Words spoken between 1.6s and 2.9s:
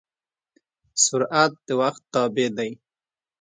د وخت تابع دی.